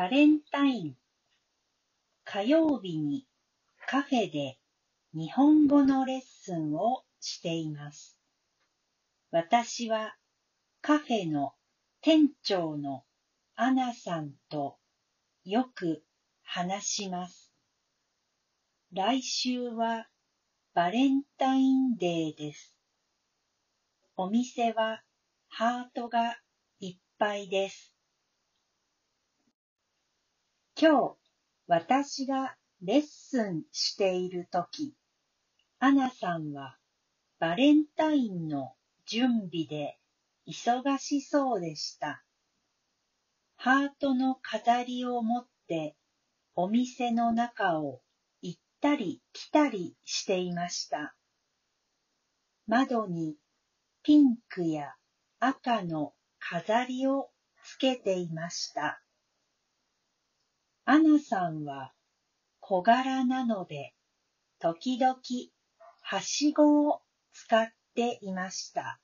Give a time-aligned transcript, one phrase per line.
[0.00, 0.94] バレンタイン
[2.24, 3.26] 火曜日に
[3.86, 4.56] カフェで
[5.12, 8.16] 日本語のレッスンをしています。
[9.30, 10.16] 私は
[10.80, 11.52] カフェの
[12.00, 13.04] 店長の
[13.56, 14.78] アナさんと
[15.44, 16.02] よく
[16.44, 17.52] 話します。
[18.94, 20.06] 来週は
[20.72, 22.74] バレンタインデーです。
[24.16, 25.02] お店は
[25.48, 26.38] ハートが
[26.78, 27.99] いっぱいです。
[30.82, 31.16] 今日
[31.66, 34.94] 私がレッスンしているとき、
[35.78, 36.78] アナさんは
[37.38, 38.72] バレンタインの
[39.04, 39.98] 準備で
[40.48, 42.24] 忙しそうでした。
[43.56, 45.96] ハートの飾りを持って
[46.54, 48.00] お店の中を
[48.40, 51.14] 行ったり来たりしていました。
[52.66, 53.36] 窓に
[54.02, 54.94] ピンクや
[55.40, 57.28] 赤の飾りを
[57.64, 59.02] つけていました。
[60.92, 61.92] アナさんは
[62.58, 63.94] 小柄なので、
[64.58, 65.20] 時々
[66.00, 67.00] はしごを
[67.32, 68.98] 使っていました。